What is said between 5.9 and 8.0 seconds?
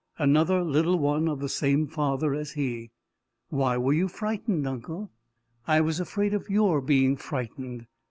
afraid of your being frightened."